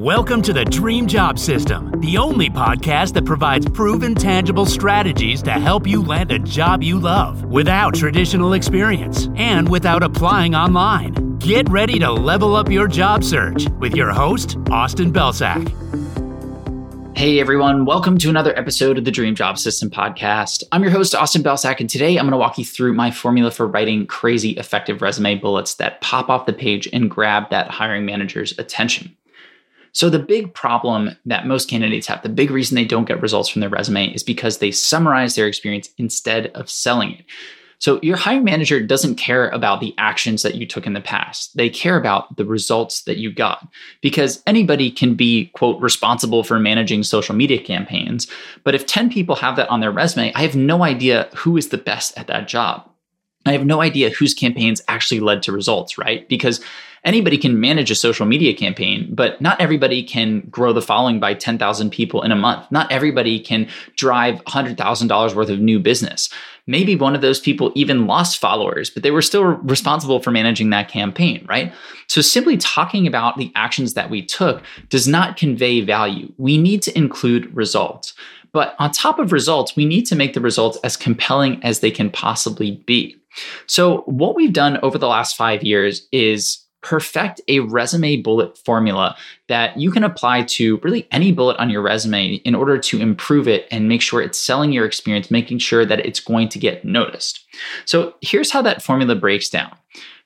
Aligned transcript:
Welcome 0.00 0.40
to 0.42 0.54
the 0.54 0.64
Dream 0.64 1.06
Job 1.06 1.38
System, 1.38 1.92
the 2.00 2.16
only 2.16 2.48
podcast 2.48 3.12
that 3.12 3.26
provides 3.26 3.68
proven, 3.68 4.14
tangible 4.14 4.64
strategies 4.64 5.42
to 5.42 5.50
help 5.50 5.86
you 5.86 6.02
land 6.02 6.32
a 6.32 6.38
job 6.38 6.82
you 6.82 6.98
love 6.98 7.44
without 7.44 7.96
traditional 7.96 8.54
experience 8.54 9.28
and 9.36 9.68
without 9.68 10.02
applying 10.02 10.54
online. 10.54 11.36
Get 11.36 11.68
ready 11.68 11.98
to 11.98 12.10
level 12.10 12.56
up 12.56 12.70
your 12.70 12.88
job 12.88 13.22
search 13.22 13.68
with 13.78 13.94
your 13.94 14.10
host, 14.10 14.56
Austin 14.70 15.12
Belcak. 15.12 15.68
Hey 17.14 17.38
everyone, 17.38 17.84
welcome 17.84 18.16
to 18.16 18.30
another 18.30 18.58
episode 18.58 18.96
of 18.96 19.04
the 19.04 19.10
Dream 19.10 19.34
Job 19.34 19.58
System 19.58 19.90
podcast. 19.90 20.64
I'm 20.72 20.82
your 20.82 20.92
host, 20.92 21.14
Austin 21.14 21.42
Belcak, 21.42 21.78
and 21.78 21.90
today 21.90 22.16
I'm 22.16 22.24
going 22.24 22.30
to 22.30 22.38
walk 22.38 22.56
you 22.56 22.64
through 22.64 22.94
my 22.94 23.10
formula 23.10 23.50
for 23.50 23.66
writing 23.66 24.06
crazy 24.06 24.52
effective 24.52 25.02
resume 25.02 25.34
bullets 25.34 25.74
that 25.74 26.00
pop 26.00 26.30
off 26.30 26.46
the 26.46 26.54
page 26.54 26.88
and 26.90 27.10
grab 27.10 27.50
that 27.50 27.70
hiring 27.70 28.06
manager's 28.06 28.58
attention. 28.58 29.14
So, 29.92 30.08
the 30.08 30.18
big 30.18 30.54
problem 30.54 31.16
that 31.26 31.46
most 31.46 31.68
candidates 31.68 32.06
have, 32.06 32.22
the 32.22 32.28
big 32.28 32.50
reason 32.50 32.74
they 32.74 32.84
don't 32.84 33.06
get 33.06 33.22
results 33.22 33.48
from 33.48 33.60
their 33.60 33.70
resume 33.70 34.12
is 34.14 34.22
because 34.22 34.58
they 34.58 34.70
summarize 34.70 35.34
their 35.34 35.46
experience 35.46 35.90
instead 35.98 36.48
of 36.48 36.70
selling 36.70 37.12
it. 37.12 37.24
So, 37.80 37.98
your 38.02 38.18
hiring 38.18 38.44
manager 38.44 38.80
doesn't 38.80 39.14
care 39.14 39.48
about 39.48 39.80
the 39.80 39.94
actions 39.96 40.42
that 40.42 40.54
you 40.54 40.66
took 40.66 40.86
in 40.86 40.92
the 40.92 41.00
past. 41.00 41.56
They 41.56 41.70
care 41.70 41.96
about 41.96 42.36
the 42.36 42.44
results 42.44 43.02
that 43.04 43.16
you 43.16 43.32
got 43.32 43.66
because 44.02 44.42
anybody 44.46 44.90
can 44.90 45.14
be, 45.14 45.46
quote, 45.54 45.80
responsible 45.80 46.44
for 46.44 46.58
managing 46.58 47.02
social 47.02 47.34
media 47.34 47.60
campaigns. 47.60 48.26
But 48.64 48.74
if 48.74 48.86
10 48.86 49.10
people 49.10 49.34
have 49.36 49.56
that 49.56 49.70
on 49.70 49.80
their 49.80 49.90
resume, 49.90 50.32
I 50.34 50.42
have 50.42 50.54
no 50.54 50.82
idea 50.84 51.30
who 51.34 51.56
is 51.56 51.70
the 51.70 51.78
best 51.78 52.16
at 52.18 52.26
that 52.26 52.48
job. 52.48 52.86
I 53.46 53.52
have 53.52 53.64
no 53.64 53.80
idea 53.80 54.10
whose 54.10 54.34
campaigns 54.34 54.82
actually 54.86 55.20
led 55.20 55.42
to 55.44 55.52
results, 55.52 55.96
right? 55.96 56.28
Because 56.28 56.60
anybody 57.04 57.38
can 57.38 57.60
manage 57.60 57.90
a 57.90 57.94
social 57.94 58.26
media 58.26 58.54
campaign, 58.54 59.08
but 59.14 59.40
not 59.40 59.60
everybody 59.60 60.02
can 60.02 60.40
grow 60.50 60.72
the 60.72 60.82
following 60.82 61.20
by 61.20 61.34
10,000 61.34 61.90
people 61.90 62.22
in 62.22 62.32
a 62.32 62.36
month. 62.36 62.70
Not 62.70 62.90
everybody 62.92 63.40
can 63.40 63.68
drive 63.96 64.44
$100,000 64.44 65.34
worth 65.34 65.48
of 65.48 65.60
new 65.60 65.78
business. 65.78 66.30
Maybe 66.66 66.94
one 66.94 67.14
of 67.14 67.20
those 67.20 67.40
people 67.40 67.72
even 67.74 68.06
lost 68.06 68.38
followers, 68.38 68.90
but 68.90 69.02
they 69.02 69.10
were 69.10 69.22
still 69.22 69.44
responsible 69.44 70.20
for 70.20 70.30
managing 70.30 70.70
that 70.70 70.88
campaign, 70.88 71.44
right? 71.48 71.72
So 72.06 72.20
simply 72.20 72.56
talking 72.56 73.06
about 73.06 73.38
the 73.38 73.50
actions 73.54 73.94
that 73.94 74.10
we 74.10 74.24
took 74.24 74.62
does 74.88 75.08
not 75.08 75.36
convey 75.36 75.80
value. 75.80 76.32
We 76.36 76.58
need 76.58 76.82
to 76.82 76.96
include 76.96 77.54
results. 77.56 78.14
But 78.52 78.74
on 78.78 78.90
top 78.90 79.18
of 79.18 79.32
results, 79.32 79.76
we 79.76 79.84
need 79.84 80.06
to 80.06 80.16
make 80.16 80.34
the 80.34 80.40
results 80.40 80.78
as 80.82 80.96
compelling 80.96 81.62
as 81.64 81.80
they 81.80 81.90
can 81.90 82.10
possibly 82.10 82.72
be. 82.86 83.16
So, 83.66 83.98
what 84.06 84.34
we've 84.34 84.52
done 84.52 84.78
over 84.82 84.98
the 84.98 85.06
last 85.06 85.36
five 85.36 85.62
years 85.62 86.08
is 86.10 86.66
perfect 86.82 87.40
a 87.48 87.60
resume 87.60 88.16
bullet 88.16 88.56
formula 88.58 89.16
that 89.48 89.78
you 89.78 89.90
can 89.90 90.04
apply 90.04 90.42
to 90.42 90.78
really 90.78 91.06
any 91.10 91.32
bullet 91.32 91.56
on 91.58 91.70
your 91.70 91.82
resume 91.82 92.34
in 92.34 92.54
order 92.54 92.78
to 92.78 93.00
improve 93.00 93.46
it 93.46 93.66
and 93.70 93.88
make 93.88 94.00
sure 94.00 94.22
it's 94.22 94.38
selling 94.38 94.72
your 94.72 94.84
experience, 94.84 95.30
making 95.30 95.58
sure 95.58 95.84
that 95.84 96.04
it's 96.06 96.20
going 96.20 96.48
to 96.48 96.58
get 96.58 96.84
noticed. 96.84 97.44
So, 97.84 98.14
here's 98.20 98.50
how 98.50 98.62
that 98.62 98.82
formula 98.82 99.14
breaks 99.14 99.48
down. 99.48 99.76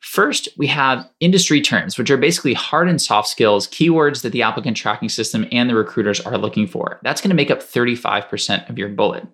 First, 0.00 0.50
we 0.58 0.66
have 0.66 1.08
industry 1.20 1.62
terms, 1.62 1.96
which 1.96 2.10
are 2.10 2.18
basically 2.18 2.52
hard 2.52 2.88
and 2.90 3.00
soft 3.00 3.26
skills, 3.26 3.66
keywords 3.66 4.20
that 4.20 4.32
the 4.32 4.42
applicant 4.42 4.76
tracking 4.76 5.08
system 5.08 5.46
and 5.50 5.68
the 5.68 5.74
recruiters 5.74 6.20
are 6.20 6.36
looking 6.36 6.66
for. 6.66 7.00
That's 7.02 7.22
going 7.22 7.30
to 7.30 7.34
make 7.34 7.50
up 7.50 7.60
35% 7.60 8.68
of 8.68 8.78
your 8.78 8.90
bullet. 8.90 9.26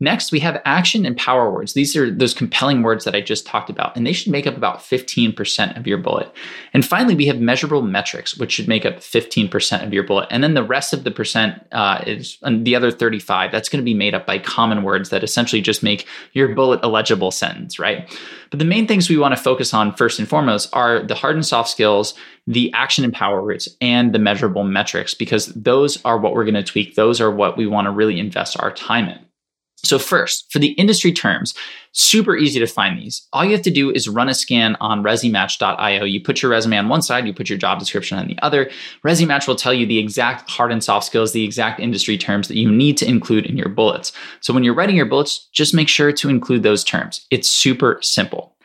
Next, 0.00 0.30
we 0.30 0.38
have 0.40 0.62
action 0.64 1.04
and 1.04 1.16
power 1.16 1.50
words. 1.50 1.72
These 1.72 1.96
are 1.96 2.08
those 2.08 2.32
compelling 2.32 2.84
words 2.84 3.04
that 3.04 3.16
I 3.16 3.20
just 3.20 3.44
talked 3.46 3.68
about, 3.68 3.96
and 3.96 4.06
they 4.06 4.12
should 4.12 4.30
make 4.30 4.46
up 4.46 4.56
about 4.56 4.78
15% 4.78 5.76
of 5.76 5.88
your 5.88 5.98
bullet. 5.98 6.32
And 6.72 6.86
finally, 6.86 7.16
we 7.16 7.26
have 7.26 7.40
measurable 7.40 7.82
metrics, 7.82 8.36
which 8.36 8.52
should 8.52 8.68
make 8.68 8.86
up 8.86 8.98
15% 8.98 9.84
of 9.84 9.92
your 9.92 10.04
bullet. 10.04 10.28
And 10.30 10.44
then 10.44 10.54
the 10.54 10.62
rest 10.62 10.92
of 10.92 11.02
the 11.02 11.10
percent 11.10 11.66
uh, 11.72 12.04
is 12.06 12.38
the 12.48 12.76
other 12.76 12.92
35. 12.92 13.50
That's 13.50 13.68
going 13.68 13.82
to 13.82 13.84
be 13.84 13.94
made 13.94 14.14
up 14.14 14.24
by 14.24 14.38
common 14.38 14.84
words 14.84 15.10
that 15.10 15.24
essentially 15.24 15.60
just 15.60 15.82
make 15.82 16.06
your 16.32 16.54
bullet 16.54 16.78
a 16.84 16.88
legible 16.88 17.32
sentence, 17.32 17.80
right? 17.80 18.08
But 18.50 18.60
the 18.60 18.64
main 18.64 18.86
things 18.86 19.10
we 19.10 19.18
want 19.18 19.36
to 19.36 19.42
focus 19.42 19.74
on 19.74 19.96
first 19.96 20.20
and 20.20 20.28
foremost 20.28 20.70
are 20.72 21.02
the 21.02 21.16
hard 21.16 21.34
and 21.34 21.44
soft 21.44 21.70
skills, 21.70 22.14
the 22.46 22.72
action 22.72 23.02
and 23.02 23.12
power 23.12 23.42
words, 23.42 23.68
and 23.80 24.14
the 24.14 24.20
measurable 24.20 24.62
metrics, 24.62 25.12
because 25.12 25.46
those 25.54 26.02
are 26.04 26.18
what 26.18 26.34
we're 26.34 26.44
going 26.44 26.54
to 26.54 26.62
tweak. 26.62 26.94
Those 26.94 27.20
are 27.20 27.32
what 27.32 27.56
we 27.56 27.66
want 27.66 27.86
to 27.86 27.90
really 27.90 28.20
invest 28.20 28.56
our 28.60 28.72
time 28.72 29.08
in. 29.08 29.18
So 29.84 29.98
first, 29.98 30.50
for 30.50 30.58
the 30.58 30.72
industry 30.72 31.12
terms, 31.12 31.54
super 31.92 32.36
easy 32.36 32.58
to 32.58 32.66
find 32.66 32.98
these. 32.98 33.26
All 33.32 33.44
you 33.44 33.52
have 33.52 33.62
to 33.62 33.70
do 33.70 33.90
is 33.90 34.08
run 34.08 34.28
a 34.28 34.34
scan 34.34 34.76
on 34.80 35.04
ResyMatch.io. 35.04 36.04
You 36.04 36.20
put 36.20 36.42
your 36.42 36.50
resume 36.50 36.78
on 36.78 36.88
one 36.88 37.00
side, 37.00 37.26
you 37.26 37.32
put 37.32 37.48
your 37.48 37.58
job 37.58 37.78
description 37.78 38.18
on 38.18 38.26
the 38.26 38.38
other. 38.42 38.70
ResyMatch 39.04 39.46
will 39.46 39.56
tell 39.56 39.72
you 39.72 39.86
the 39.86 39.98
exact 39.98 40.50
hard 40.50 40.72
and 40.72 40.82
soft 40.82 41.06
skills, 41.06 41.32
the 41.32 41.44
exact 41.44 41.78
industry 41.78 42.18
terms 42.18 42.48
that 42.48 42.56
you 42.56 42.70
need 42.70 42.96
to 42.98 43.08
include 43.08 43.46
in 43.46 43.56
your 43.56 43.68
bullets. 43.68 44.12
So 44.40 44.52
when 44.52 44.64
you're 44.64 44.74
writing 44.74 44.96
your 44.96 45.06
bullets, 45.06 45.48
just 45.52 45.74
make 45.74 45.88
sure 45.88 46.10
to 46.12 46.28
include 46.28 46.64
those 46.64 46.82
terms. 46.82 47.24
It's 47.30 47.48
super 47.48 47.98
simple. 48.02 48.56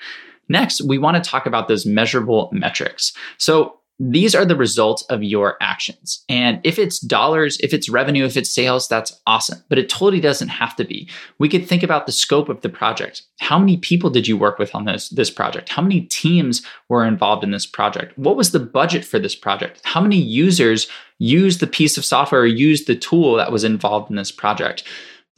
Next, 0.49 0.81
we 0.81 0.97
want 0.97 1.23
to 1.23 1.29
talk 1.29 1.45
about 1.45 1.67
those 1.67 1.85
measurable 1.85 2.49
metrics. 2.51 3.13
So 3.37 3.79
these 3.99 4.33
are 4.33 4.45
the 4.45 4.55
results 4.55 5.03
of 5.03 5.23
your 5.23 5.55
actions. 5.61 6.23
And 6.27 6.59
if 6.63 6.79
it's 6.79 6.99
dollars, 6.99 7.57
if 7.59 7.73
it's 7.73 7.89
revenue, 7.89 8.25
if 8.25 8.35
it's 8.35 8.53
sales, 8.53 8.87
that's 8.87 9.21
awesome. 9.27 9.63
But 9.69 9.77
it 9.77 9.87
totally 9.87 10.19
doesn't 10.19 10.47
have 10.47 10.75
to 10.77 10.83
be. 10.83 11.07
We 11.37 11.47
could 11.47 11.67
think 11.67 11.83
about 11.83 12.05
the 12.05 12.11
scope 12.11 12.49
of 12.49 12.61
the 12.61 12.69
project. 12.69 13.23
How 13.39 13.59
many 13.59 13.77
people 13.77 14.09
did 14.09 14.27
you 14.27 14.35
work 14.35 14.57
with 14.57 14.73
on 14.73 14.85
this, 14.85 15.09
this 15.09 15.29
project? 15.29 15.69
How 15.69 15.81
many 15.81 16.01
teams 16.01 16.63
were 16.89 17.05
involved 17.05 17.43
in 17.43 17.51
this 17.51 17.67
project? 17.67 18.17
What 18.17 18.35
was 18.35 18.51
the 18.51 18.59
budget 18.59 19.05
for 19.05 19.19
this 19.19 19.35
project? 19.35 19.79
How 19.83 20.01
many 20.01 20.17
users 20.17 20.87
used 21.19 21.59
the 21.59 21.67
piece 21.67 21.97
of 21.97 22.03
software 22.03 22.41
or 22.41 22.47
used 22.47 22.87
the 22.87 22.95
tool 22.95 23.35
that 23.35 23.51
was 23.51 23.63
involved 23.63 24.09
in 24.09 24.15
this 24.15 24.31
project? 24.31 24.83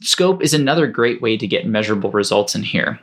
Scope 0.02 0.42
is 0.42 0.54
another 0.54 0.86
great 0.86 1.22
way 1.22 1.36
to 1.36 1.46
get 1.46 1.66
measurable 1.66 2.10
results 2.10 2.54
in 2.54 2.62
here. 2.62 3.00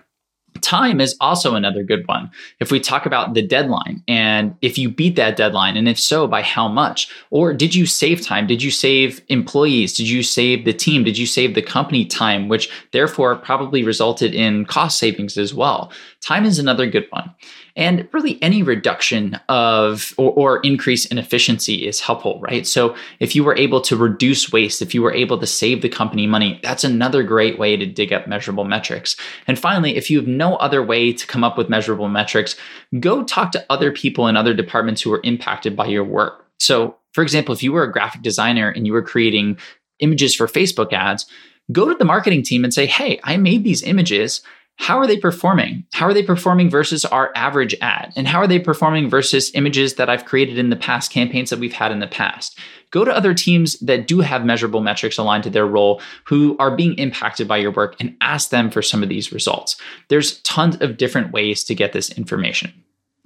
Time 0.62 1.02
is 1.02 1.16
also 1.20 1.56
another 1.56 1.84
good 1.84 2.08
one. 2.08 2.30
If 2.60 2.72
we 2.72 2.80
talk 2.80 3.06
about 3.06 3.34
the 3.34 3.42
deadline 3.42 4.04
and 4.08 4.56
if 4.62 4.78
you 4.78 4.90
beat 4.90 5.16
that 5.16 5.36
deadline, 5.36 5.78
and 5.78 5.88
if 5.88 6.00
so, 6.00 6.28
by 6.28 6.42
how 6.42 6.68
much? 6.68 7.10
Or 7.30 7.54
did 7.54 7.76
you 7.76 7.86
save 7.86 8.22
time? 8.22 8.48
Did 8.48 8.64
you 8.64 8.72
save 8.72 9.22
employees? 9.30 9.94
Did 9.94 10.10
you 10.10 10.24
save 10.24 10.66
the 10.66 10.74
team? 10.74 11.04
Did 11.04 11.18
you 11.18 11.26
save 11.26 11.56
the 11.56 11.62
company 11.62 12.06
time, 12.06 12.50
which 12.50 12.70
therefore 12.92 13.36
probably 13.36 13.84
resulted 13.84 14.34
in 14.34 14.66
cost 14.66 14.98
savings 14.98 15.38
as 15.38 15.54
well? 15.54 15.92
Time 16.22 16.46
is 16.46 16.60
another 16.60 16.88
good 16.88 17.08
one. 17.10 17.34
And 17.76 18.08
really, 18.12 18.42
any 18.42 18.62
reduction 18.62 19.40
of 19.50 20.14
or, 20.18 20.32
or, 20.34 20.60
increase 20.60 21.08
in 21.08 21.18
efficiency 21.18 21.88
is 21.88 22.00
helpful, 22.00 22.40
right? 22.40 22.68
So, 22.68 22.96
if 23.20 23.36
you 23.36 23.44
were 23.44 23.58
able 23.58 23.82
to 23.82 23.98
reduce 23.98 24.52
waste, 24.52 24.84
if 24.84 24.94
you 24.94 25.02
were 25.02 25.14
able 25.14 25.40
to 25.40 25.48
save 25.48 25.82
the 25.82 25.90
company 25.90 26.28
money, 26.28 26.60
that's 26.62 26.84
another 26.84 27.24
great 27.24 27.58
way 27.58 27.76
to 27.76 27.86
dig 27.88 28.14
up 28.14 28.28
measurable 28.28 28.64
metrics. 28.64 29.16
And 29.48 29.58
finally, 29.58 29.98
if 29.98 30.12
you 30.12 30.20
have 30.20 30.28
no 30.28 30.43
other 30.52 30.84
way 30.84 31.14
to 31.14 31.28
come 31.28 31.44
up 31.44 31.58
with 31.58 31.70
measurable 31.70 32.10
metrics, 32.10 32.56
go 33.00 33.24
talk 33.24 33.52
to 33.54 33.66
other 33.70 33.92
people 33.92 34.28
in 34.28 34.38
other 34.38 34.54
departments 34.54 35.02
who 35.02 35.12
are 35.14 35.22
impacted 35.24 35.76
by 35.76 35.86
your 35.86 36.04
work. 36.04 36.46
So, 36.60 36.96
for 37.14 37.22
example, 37.24 37.54
if 37.54 37.64
you 37.64 37.72
were 37.72 37.84
a 37.84 37.92
graphic 37.92 38.22
designer 38.22 38.70
and 38.70 38.86
you 38.86 38.94
were 38.94 39.02
creating 39.02 39.58
images 40.00 40.36
for 40.36 40.48
Facebook 40.48 40.94
ads, 40.94 41.26
go 41.72 41.88
to 41.88 41.96
the 41.96 42.06
marketing 42.06 42.44
team 42.44 42.64
and 42.64 42.74
say, 42.74 42.86
Hey, 42.86 43.20
I 43.24 43.38
made 43.38 43.64
these 43.64 43.84
images 43.84 44.42
how 44.78 44.98
are 44.98 45.08
they 45.08 45.18
performing? 45.18 45.86
How 45.94 46.08
are 46.08 46.14
they 46.14 46.24
performing 46.24 46.70
versus 46.70 47.06
our 47.06 47.32
average 47.36 47.76
ad? 47.82 48.12
And 48.16 48.28
how 48.28 48.40
are 48.40 48.48
they 48.48 48.60
performing 48.60 49.10
versus 49.10 49.52
images 49.54 49.96
that 49.96 50.10
I've 50.10 50.26
created 50.26 50.58
in 50.58 50.70
the 50.70 50.76
past, 50.76 51.12
campaigns 51.12 51.52
that 51.52 51.60
we've 51.60 51.74
had 51.74 51.92
in 51.92 52.00
the 52.00 52.08
past? 52.08 52.58
Go 52.94 53.04
to 53.04 53.12
other 53.12 53.34
teams 53.34 53.80
that 53.80 54.06
do 54.06 54.20
have 54.20 54.46
measurable 54.46 54.80
metrics 54.80 55.18
aligned 55.18 55.44
to 55.46 55.50
their 55.50 55.66
role 55.66 56.00
who 56.26 56.56
are 56.60 56.76
being 56.76 56.94
impacted 57.00 57.48
by 57.48 57.58
your 57.58 57.72
work 57.72 57.96
and 58.00 58.16
ask 58.22 58.52
them 58.52 58.70
for 58.70 58.84
some 58.84 59.02
of 59.02 59.10
these 59.10 59.34
results. 59.34 59.76
There's 60.10 60.40
tons 60.42 60.78
of 60.80 60.98
different 60.98 61.32
ways 61.32 61.64
to 61.64 61.74
get 61.74 61.92
this 61.92 62.12
information. 62.12 62.72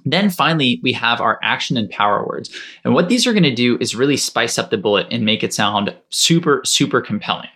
Then 0.06 0.30
finally, 0.30 0.80
we 0.84 0.94
have 0.94 1.20
our 1.20 1.38
action 1.44 1.76
and 1.76 1.90
power 1.90 2.26
words. 2.26 2.50
And 2.86 2.94
what 2.94 3.10
these 3.10 3.28
are 3.28 3.34
going 3.34 3.44
to 3.44 3.54
do 3.54 3.78
is 3.82 3.94
really 3.94 4.16
spice 4.16 4.58
up 4.58 4.70
the 4.70 4.78
bullet 4.78 5.08
and 5.12 5.26
make 5.26 5.44
it 5.44 5.54
sound 5.54 5.94
super, 6.12 6.62
super 6.64 7.02
compelling. 7.02 7.50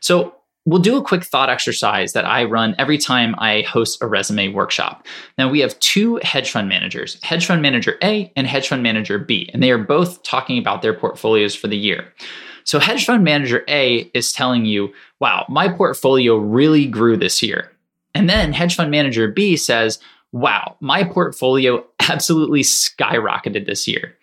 So 0.00 0.34
We'll 0.70 0.80
do 0.80 0.96
a 0.96 1.02
quick 1.02 1.24
thought 1.24 1.50
exercise 1.50 2.12
that 2.12 2.24
I 2.24 2.44
run 2.44 2.76
every 2.78 2.96
time 2.96 3.34
I 3.38 3.62
host 3.62 4.00
a 4.00 4.06
resume 4.06 4.52
workshop. 4.52 5.04
Now, 5.36 5.48
we 5.48 5.58
have 5.58 5.76
two 5.80 6.20
hedge 6.22 6.52
fund 6.52 6.68
managers, 6.68 7.18
hedge 7.24 7.44
fund 7.44 7.60
manager 7.60 7.98
A 8.04 8.32
and 8.36 8.46
hedge 8.46 8.68
fund 8.68 8.80
manager 8.80 9.18
B, 9.18 9.50
and 9.52 9.64
they 9.64 9.72
are 9.72 9.78
both 9.78 10.22
talking 10.22 10.58
about 10.58 10.80
their 10.80 10.94
portfolios 10.94 11.56
for 11.56 11.66
the 11.66 11.76
year. 11.76 12.14
So, 12.62 12.78
hedge 12.78 13.04
fund 13.04 13.24
manager 13.24 13.64
A 13.68 14.08
is 14.14 14.32
telling 14.32 14.64
you, 14.64 14.92
wow, 15.18 15.44
my 15.48 15.68
portfolio 15.68 16.36
really 16.36 16.86
grew 16.86 17.16
this 17.16 17.42
year. 17.42 17.72
And 18.14 18.30
then 18.30 18.52
hedge 18.52 18.76
fund 18.76 18.92
manager 18.92 19.26
B 19.26 19.56
says, 19.56 19.98
wow, 20.30 20.76
my 20.78 21.02
portfolio 21.02 21.84
absolutely 22.08 22.60
skyrocketed 22.60 23.66
this 23.66 23.88
year. 23.88 24.16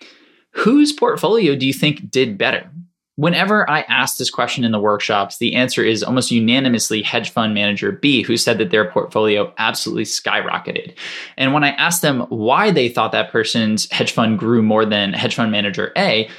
Whose 0.52 0.94
portfolio 0.94 1.58
do 1.58 1.68
you 1.68 1.74
think 1.74 2.10
did 2.10 2.38
better? 2.38 2.72
Whenever 3.18 3.68
I 3.68 3.82
ask 3.82 4.18
this 4.18 4.30
question 4.30 4.64
in 4.64 4.72
the 4.72 4.80
workshops, 4.80 5.40
the 5.40 5.56
answer 5.56 5.84
is 5.84 6.04
almost 6.04 6.30
unanimously 6.30 7.02
hedge 7.02 7.32
fund 7.32 7.52
manager 7.52 7.92
B, 7.92 8.22
who 8.22 8.38
said 8.38 8.60
that 8.60 8.70
their 8.70 8.92
portfolio 8.92 9.52
absolutely 9.58 10.04
skyrocketed. 10.04 10.94
And 11.36 11.52
when 11.52 11.64
I 11.64 11.70
asked 11.72 12.04
them 12.04 12.28
why 12.30 12.70
they 12.70 12.90
thought 12.90 13.12
that 13.14 13.32
person's 13.32 13.92
hedge 13.92 14.12
fund 14.12 14.38
grew 14.38 14.62
more 14.62 14.86
than 14.86 15.14
hedge 15.14 15.34
fund 15.34 15.52
manager 15.52 15.92
A, 15.98 16.30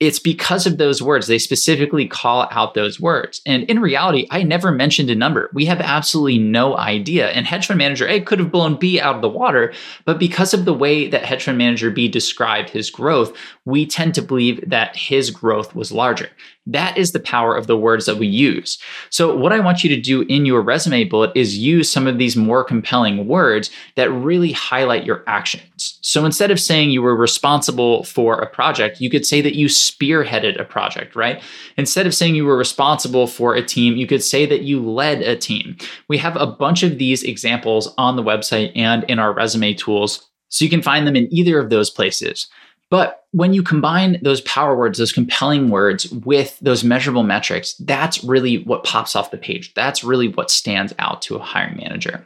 it's 0.00 0.18
because 0.18 0.66
of 0.66 0.76
those 0.76 1.00
words. 1.00 1.26
They 1.26 1.38
specifically 1.38 2.08
call 2.08 2.48
out 2.50 2.74
those 2.74 3.00
words. 3.00 3.40
And 3.46 3.62
in 3.64 3.80
reality, 3.80 4.26
I 4.30 4.42
never 4.42 4.72
mentioned 4.72 5.08
a 5.08 5.14
number. 5.14 5.50
We 5.52 5.66
have 5.66 5.80
absolutely 5.80 6.38
no 6.38 6.76
idea. 6.76 7.28
And 7.30 7.46
hedge 7.46 7.66
fund 7.66 7.78
manager 7.78 8.06
A 8.08 8.20
could 8.20 8.40
have 8.40 8.50
blown 8.50 8.76
B 8.76 9.00
out 9.00 9.16
of 9.16 9.22
the 9.22 9.28
water, 9.28 9.72
but 10.04 10.18
because 10.18 10.52
of 10.52 10.64
the 10.64 10.74
way 10.74 11.08
that 11.08 11.24
hedge 11.24 11.44
fund 11.44 11.58
manager 11.58 11.90
B 11.90 12.08
described 12.08 12.70
his 12.70 12.90
growth, 12.90 13.36
we 13.64 13.86
tend 13.86 14.14
to 14.14 14.22
believe 14.22 14.68
that 14.68 14.96
his 14.96 15.30
growth 15.30 15.74
was 15.74 15.92
larger. 15.92 16.28
That 16.66 16.96
is 16.96 17.12
the 17.12 17.20
power 17.20 17.54
of 17.54 17.66
the 17.66 17.76
words 17.76 18.06
that 18.06 18.16
we 18.16 18.26
use. 18.26 18.78
So, 19.10 19.36
what 19.36 19.52
I 19.52 19.60
want 19.60 19.84
you 19.84 19.90
to 19.94 20.00
do 20.00 20.22
in 20.22 20.46
your 20.46 20.62
resume 20.62 21.04
bullet 21.04 21.30
is 21.34 21.58
use 21.58 21.92
some 21.92 22.06
of 22.06 22.16
these 22.16 22.36
more 22.36 22.64
compelling 22.64 23.28
words 23.28 23.70
that 23.96 24.10
really 24.10 24.52
highlight 24.52 25.04
your 25.04 25.22
actions. 25.26 25.98
So, 26.00 26.24
instead 26.24 26.50
of 26.50 26.58
saying 26.58 26.90
you 26.90 27.02
were 27.02 27.14
responsible 27.14 28.04
for 28.04 28.38
a 28.38 28.48
project, 28.48 28.98
you 28.98 29.10
could 29.10 29.26
say 29.26 29.42
that 29.42 29.54
you 29.54 29.66
spearheaded 29.66 30.58
a 30.58 30.64
project, 30.64 31.14
right? 31.14 31.42
Instead 31.76 32.06
of 32.06 32.14
saying 32.14 32.34
you 32.34 32.46
were 32.46 32.56
responsible 32.56 33.26
for 33.26 33.54
a 33.54 33.62
team, 33.62 33.96
you 33.96 34.06
could 34.06 34.22
say 34.22 34.46
that 34.46 34.62
you 34.62 34.82
led 34.82 35.20
a 35.20 35.36
team. 35.36 35.76
We 36.08 36.16
have 36.18 36.36
a 36.36 36.46
bunch 36.46 36.82
of 36.82 36.96
these 36.96 37.22
examples 37.22 37.92
on 37.98 38.16
the 38.16 38.22
website 38.22 38.72
and 38.74 39.04
in 39.04 39.18
our 39.18 39.34
resume 39.34 39.74
tools. 39.74 40.30
So, 40.48 40.64
you 40.64 40.70
can 40.70 40.82
find 40.82 41.06
them 41.06 41.16
in 41.16 41.28
either 41.30 41.58
of 41.58 41.68
those 41.68 41.90
places. 41.90 42.48
But 42.90 43.24
when 43.32 43.52
you 43.52 43.62
combine 43.62 44.20
those 44.22 44.40
power 44.42 44.76
words, 44.76 44.98
those 44.98 45.12
compelling 45.12 45.68
words 45.68 46.08
with 46.10 46.58
those 46.60 46.84
measurable 46.84 47.24
metrics, 47.24 47.74
that's 47.74 48.22
really 48.22 48.58
what 48.64 48.84
pops 48.84 49.16
off 49.16 49.32
the 49.32 49.38
page. 49.38 49.74
That's 49.74 50.04
really 50.04 50.28
what 50.28 50.50
stands 50.50 50.94
out 50.98 51.20
to 51.22 51.36
a 51.36 51.42
hiring 51.42 51.76
manager. 51.76 52.24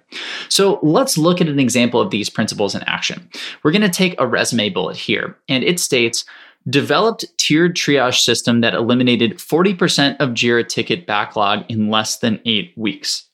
So 0.49 0.79
let's 0.83 1.17
look 1.17 1.41
at 1.41 1.49
an 1.49 1.59
example 1.59 2.01
of 2.01 2.11
these 2.11 2.29
principles 2.29 2.75
in 2.75 2.83
action. 2.83 3.31
We're 3.63 3.73
going 3.73 3.83
to 3.83 3.89
take 3.89 4.17
a 4.19 4.27
resume 4.27 4.69
bullet 4.69 4.97
here, 4.97 5.37
and 5.49 5.65
it 5.65 5.81
states, 5.81 6.25
developed 6.69 7.25
tiered 7.39 7.75
triage 7.75 8.19
system 8.19 8.61
that 8.61 8.75
eliminated 8.75 9.39
40% 9.39 10.17
of 10.21 10.31
JIRA 10.31 10.69
ticket 10.69 11.07
backlog 11.07 11.65
in 11.71 11.89
less 11.89 12.19
than 12.19 12.41
eight 12.45 12.73
weeks. 12.77 13.28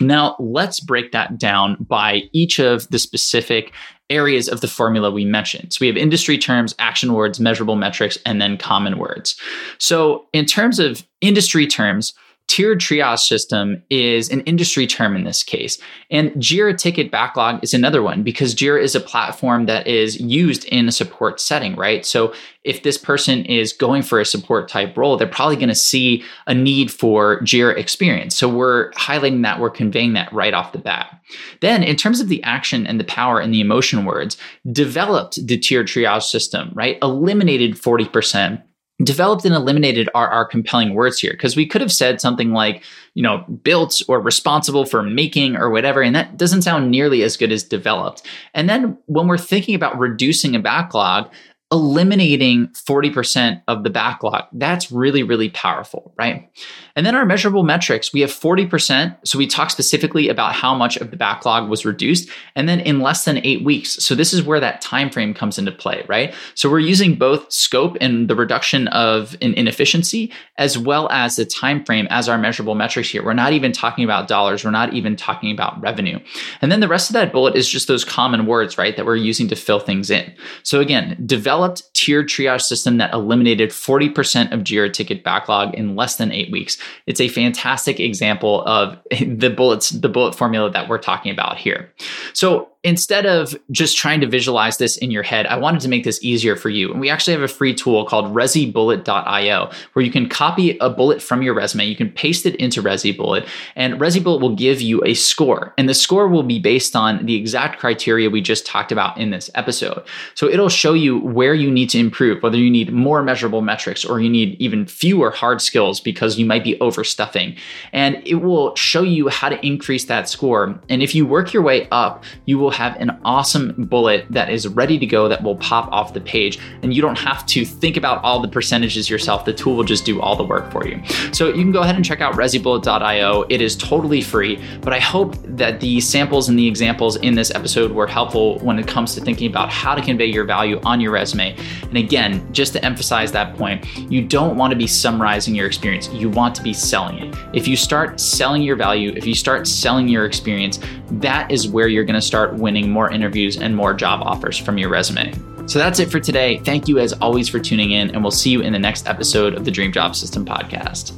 Now, 0.00 0.36
let's 0.38 0.80
break 0.80 1.12
that 1.12 1.38
down 1.38 1.76
by 1.80 2.22
each 2.32 2.58
of 2.58 2.88
the 2.88 2.98
specific 2.98 3.72
areas 4.10 4.48
of 4.48 4.60
the 4.60 4.68
formula 4.68 5.10
we 5.10 5.24
mentioned. 5.24 5.72
So 5.72 5.78
we 5.80 5.86
have 5.86 5.96
industry 5.96 6.38
terms, 6.38 6.74
action 6.78 7.12
words, 7.12 7.38
measurable 7.40 7.76
metrics, 7.76 8.18
and 8.24 8.40
then 8.40 8.56
common 8.56 8.98
words. 8.98 9.38
So, 9.78 10.26
in 10.32 10.46
terms 10.46 10.78
of 10.78 11.06
industry 11.20 11.66
terms, 11.66 12.14
Tiered 12.48 12.80
triage 12.80 13.20
system 13.20 13.82
is 13.90 14.30
an 14.30 14.40
industry 14.40 14.86
term 14.86 15.14
in 15.14 15.24
this 15.24 15.42
case. 15.42 15.78
And 16.10 16.32
Jira 16.32 16.76
ticket 16.76 17.10
backlog 17.10 17.62
is 17.62 17.74
another 17.74 18.02
one 18.02 18.22
because 18.22 18.54
Jira 18.54 18.82
is 18.82 18.94
a 18.94 19.00
platform 19.00 19.66
that 19.66 19.86
is 19.86 20.18
used 20.18 20.64
in 20.64 20.88
a 20.88 20.92
support 20.92 21.40
setting, 21.40 21.76
right? 21.76 22.06
So 22.06 22.32
if 22.64 22.82
this 22.82 22.98
person 22.98 23.44
is 23.44 23.72
going 23.72 24.02
for 24.02 24.18
a 24.18 24.24
support 24.24 24.68
type 24.68 24.96
role, 24.96 25.16
they're 25.16 25.26
probably 25.26 25.56
going 25.56 25.68
to 25.68 25.74
see 25.74 26.24
a 26.46 26.54
need 26.54 26.90
for 26.90 27.40
Jira 27.40 27.76
experience. 27.76 28.34
So 28.34 28.48
we're 28.48 28.92
highlighting 28.92 29.42
that, 29.42 29.60
we're 29.60 29.70
conveying 29.70 30.14
that 30.14 30.32
right 30.32 30.54
off 30.54 30.72
the 30.72 30.78
bat. 30.78 31.20
Then, 31.60 31.82
in 31.82 31.96
terms 31.96 32.20
of 32.20 32.28
the 32.28 32.42
action 32.42 32.86
and 32.86 32.98
the 32.98 33.04
power 33.04 33.40
and 33.40 33.52
the 33.52 33.60
emotion 33.60 34.04
words, 34.04 34.38
developed 34.72 35.46
the 35.46 35.58
tiered 35.58 35.86
triage 35.86 36.24
system, 36.24 36.70
right? 36.74 36.98
Eliminated 37.02 37.74
40% 37.74 38.62
developed 39.02 39.44
and 39.44 39.54
eliminated 39.54 40.08
are 40.14 40.28
our 40.28 40.44
compelling 40.44 40.94
words 40.94 41.18
here. 41.18 41.32
Because 41.32 41.56
we 41.56 41.66
could 41.66 41.80
have 41.80 41.92
said 41.92 42.20
something 42.20 42.52
like 42.52 42.82
you 43.14 43.22
know 43.22 43.38
built 43.62 44.02
or 44.08 44.20
responsible 44.20 44.84
for 44.84 45.02
making 45.02 45.56
or 45.56 45.70
whatever 45.70 46.02
and 46.02 46.14
that 46.14 46.36
doesn't 46.36 46.62
sound 46.62 46.90
nearly 46.90 47.22
as 47.22 47.36
good 47.36 47.52
as 47.52 47.62
developed. 47.62 48.22
And 48.54 48.68
then 48.68 48.98
when 49.06 49.28
we're 49.28 49.38
thinking 49.38 49.74
about 49.74 49.98
reducing 49.98 50.54
a 50.54 50.60
backlog 50.60 51.30
eliminating 51.70 52.68
40% 52.68 53.62
of 53.68 53.84
the 53.84 53.90
backlog. 53.90 54.44
That's 54.52 54.90
really, 54.90 55.22
really 55.22 55.50
powerful, 55.50 56.14
right? 56.16 56.50
And 56.96 57.04
then 57.04 57.14
our 57.14 57.26
measurable 57.26 57.62
metrics, 57.62 58.10
we 58.10 58.22
have 58.22 58.30
40%. 58.30 59.18
So 59.24 59.36
we 59.36 59.46
talk 59.46 59.70
specifically 59.70 60.30
about 60.30 60.54
how 60.54 60.74
much 60.74 60.96
of 60.96 61.10
the 61.10 61.16
backlog 61.18 61.68
was 61.68 61.84
reduced, 61.84 62.30
and 62.54 62.70
then 62.70 62.80
in 62.80 63.00
less 63.00 63.26
than 63.26 63.44
eight 63.44 63.64
weeks. 63.64 63.90
So 64.02 64.14
this 64.14 64.32
is 64.32 64.42
where 64.42 64.60
that 64.60 64.80
time 64.80 65.10
frame 65.10 65.34
comes 65.34 65.58
into 65.58 65.70
play, 65.70 66.06
right? 66.08 66.34
So 66.54 66.70
we're 66.70 66.78
using 66.78 67.16
both 67.16 67.52
scope 67.52 67.98
and 68.00 68.28
the 68.28 68.34
reduction 68.34 68.88
of 68.88 69.36
an 69.42 69.52
inefficiency, 69.52 70.32
as 70.56 70.78
well 70.78 71.06
as 71.10 71.36
the 71.36 71.44
time 71.44 71.84
frame 71.84 72.06
as 72.08 72.30
our 72.30 72.38
measurable 72.38 72.76
metrics 72.76 73.10
here. 73.10 73.22
We're 73.22 73.34
not 73.34 73.52
even 73.52 73.72
talking 73.72 74.04
about 74.04 74.26
dollars. 74.26 74.64
We're 74.64 74.70
not 74.70 74.94
even 74.94 75.16
talking 75.16 75.52
about 75.52 75.78
revenue. 75.82 76.18
And 76.62 76.72
then 76.72 76.80
the 76.80 76.88
rest 76.88 77.10
of 77.10 77.14
that 77.14 77.30
bullet 77.30 77.56
is 77.56 77.68
just 77.68 77.88
those 77.88 78.06
common 78.06 78.46
words, 78.46 78.78
right, 78.78 78.96
that 78.96 79.04
we're 79.04 79.16
using 79.16 79.48
to 79.48 79.56
fill 79.56 79.80
things 79.80 80.10
in. 80.10 80.32
So 80.62 80.80
again, 80.80 81.22
develop 81.26 81.57
developed 81.58 81.92
tiered 81.94 82.28
triage 82.28 82.62
system 82.62 82.98
that 82.98 83.12
eliminated 83.12 83.70
40% 83.70 84.52
of 84.52 84.60
Jira 84.60 84.92
ticket 84.92 85.24
backlog 85.24 85.74
in 85.74 85.96
less 85.96 86.16
than 86.16 86.30
eight 86.30 86.52
weeks. 86.52 86.78
It's 87.06 87.20
a 87.20 87.28
fantastic 87.28 87.98
example 87.98 88.62
of 88.64 88.96
the 89.20 89.50
bullets, 89.50 89.90
the 89.90 90.08
bullet 90.08 90.34
formula 90.34 90.70
that 90.70 90.88
we're 90.88 90.98
talking 90.98 91.32
about 91.32 91.58
here. 91.58 91.92
So 92.32 92.68
instead 92.84 93.26
of 93.26 93.58
just 93.72 93.96
trying 93.96 94.20
to 94.20 94.26
visualize 94.26 94.76
this 94.76 94.96
in 94.96 95.10
your 95.10 95.24
head, 95.24 95.46
I 95.46 95.56
wanted 95.56 95.80
to 95.80 95.88
make 95.88 96.04
this 96.04 96.22
easier 96.22 96.54
for 96.54 96.68
you. 96.68 96.92
And 96.92 97.00
we 97.00 97.10
actually 97.10 97.32
have 97.32 97.42
a 97.42 97.48
free 97.48 97.74
tool 97.74 98.04
called 98.04 98.32
resybullet.io 98.32 99.70
where 99.94 100.04
you 100.04 100.12
can 100.12 100.28
copy 100.28 100.78
a 100.78 100.88
bullet 100.88 101.20
from 101.20 101.42
your 101.42 101.54
resume, 101.54 101.86
you 101.86 101.96
can 101.96 102.10
paste 102.10 102.46
it 102.46 102.54
into 102.56 102.80
ResyBullet, 102.80 103.48
and 103.74 103.94
ResyBullet 103.94 104.40
will 104.40 104.54
give 104.54 104.80
you 104.80 105.02
a 105.04 105.14
score. 105.14 105.74
And 105.76 105.88
the 105.88 105.94
score 105.94 106.28
will 106.28 106.44
be 106.44 106.60
based 106.60 106.94
on 106.94 107.26
the 107.26 107.34
exact 107.34 107.80
criteria 107.80 108.30
we 108.30 108.40
just 108.40 108.64
talked 108.64 108.92
about 108.92 109.18
in 109.18 109.30
this 109.30 109.50
episode. 109.56 110.04
So 110.34 110.48
it'll 110.48 110.68
show 110.68 110.94
you 110.94 111.18
where 111.18 111.54
you 111.54 111.72
need 111.72 111.90
to 111.90 111.98
improve, 111.98 112.44
whether 112.44 112.58
you 112.58 112.70
need 112.70 112.92
more 112.92 113.24
measurable 113.24 113.60
metrics 113.60 114.04
or 114.04 114.20
you 114.20 114.30
need 114.30 114.54
even 114.60 114.86
fewer 114.86 115.30
hard 115.32 115.60
skills 115.60 116.00
because 116.00 116.38
you 116.38 116.46
might 116.46 116.62
be 116.62 116.76
overstuffing. 116.76 117.58
And 117.92 118.22
it 118.24 118.36
will 118.36 118.76
show 118.76 119.02
you 119.02 119.28
how 119.28 119.48
to 119.48 119.66
increase 119.66 120.04
that 120.04 120.28
score. 120.28 120.80
And 120.88 121.02
if 121.02 121.12
you 121.12 121.26
work 121.26 121.52
your 121.52 121.62
way 121.62 121.88
up, 121.90 122.22
you 122.46 122.56
will 122.58 122.68
have 122.78 122.94
an 123.00 123.10
awesome 123.24 123.74
bullet 123.76 124.24
that 124.30 124.50
is 124.50 124.68
ready 124.68 125.00
to 125.00 125.04
go 125.06 125.26
that 125.28 125.42
will 125.42 125.56
pop 125.56 125.90
off 125.90 126.14
the 126.14 126.20
page. 126.20 126.60
And 126.82 126.94
you 126.94 127.02
don't 127.02 127.18
have 127.18 127.44
to 127.46 127.64
think 127.64 127.96
about 127.96 128.22
all 128.22 128.40
the 128.40 128.46
percentages 128.46 129.10
yourself. 129.10 129.44
The 129.44 129.52
tool 129.52 129.74
will 129.74 129.82
just 129.82 130.04
do 130.04 130.20
all 130.20 130.36
the 130.36 130.44
work 130.44 130.70
for 130.70 130.86
you. 130.86 131.02
So 131.32 131.48
you 131.48 131.54
can 131.54 131.72
go 131.72 131.80
ahead 131.80 131.96
and 131.96 132.04
check 132.04 132.20
out 132.20 132.34
resybullet.io. 132.34 133.46
It 133.48 133.60
is 133.60 133.74
totally 133.74 134.20
free, 134.20 134.62
but 134.80 134.92
I 134.92 135.00
hope 135.00 135.34
that 135.56 135.80
the 135.80 136.00
samples 136.00 136.48
and 136.48 136.56
the 136.56 136.68
examples 136.68 137.16
in 137.16 137.34
this 137.34 137.50
episode 137.50 137.90
were 137.90 138.06
helpful 138.06 138.60
when 138.60 138.78
it 138.78 138.86
comes 138.86 139.12
to 139.16 139.20
thinking 139.20 139.50
about 139.50 139.70
how 139.70 139.96
to 139.96 140.00
convey 140.00 140.26
your 140.26 140.44
value 140.44 140.80
on 140.84 141.00
your 141.00 141.10
resume. 141.10 141.56
And 141.82 141.96
again, 141.96 142.46
just 142.52 142.74
to 142.74 142.84
emphasize 142.84 143.32
that 143.32 143.56
point, 143.56 143.84
you 144.08 144.22
don't 144.22 144.56
want 144.56 144.70
to 144.70 144.76
be 144.76 144.86
summarizing 144.86 145.52
your 145.52 145.66
experience. 145.66 146.08
You 146.10 146.30
want 146.30 146.54
to 146.54 146.62
be 146.62 146.72
selling 146.72 147.18
it. 147.18 147.36
If 147.52 147.66
you 147.66 147.74
start 147.74 148.20
selling 148.20 148.62
your 148.62 148.76
value, 148.76 149.12
if 149.16 149.26
you 149.26 149.34
start 149.34 149.66
selling 149.66 150.06
your 150.06 150.26
experience, 150.26 150.78
that 151.10 151.50
is 151.50 151.66
where 151.66 151.88
you're 151.88 152.04
going 152.04 152.14
to 152.14 152.20
start 152.20 152.54
winning 152.58 152.90
more 152.90 153.10
interviews 153.10 153.56
and 153.56 153.74
more 153.74 153.94
job 153.94 154.22
offers 154.22 154.58
from 154.58 154.78
your 154.78 154.88
resume. 154.88 155.32
So 155.66 155.78
that's 155.78 155.98
it 155.98 156.10
for 156.10 156.18
today. 156.18 156.58
Thank 156.58 156.88
you 156.88 156.98
as 156.98 157.12
always 157.14 157.48
for 157.48 157.58
tuning 157.58 157.90
in, 157.90 158.10
and 158.10 158.22
we'll 158.22 158.30
see 158.30 158.50
you 158.50 158.62
in 158.62 158.72
the 158.72 158.78
next 158.78 159.06
episode 159.06 159.54
of 159.54 159.64
the 159.64 159.70
Dream 159.70 159.92
Job 159.92 160.16
System 160.16 160.44
podcast. 160.44 161.12